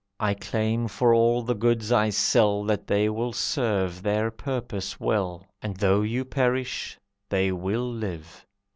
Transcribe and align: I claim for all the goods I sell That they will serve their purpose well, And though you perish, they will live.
I 0.19 0.33
claim 0.33 0.87
for 0.87 1.13
all 1.13 1.43
the 1.43 1.53
goods 1.53 1.91
I 1.91 2.09
sell 2.09 2.63
That 2.63 2.87
they 2.87 3.07
will 3.07 3.33
serve 3.33 4.01
their 4.01 4.31
purpose 4.31 4.99
well, 4.99 5.45
And 5.61 5.75
though 5.77 6.01
you 6.01 6.25
perish, 6.25 6.97
they 7.29 7.51
will 7.51 7.87
live. 7.87 8.43